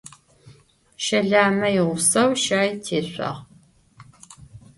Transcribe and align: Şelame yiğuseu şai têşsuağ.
Şelame 1.05 1.69
yiğuseu 1.75 2.31
şai 2.43 2.71
têşsuağ. 2.85 3.33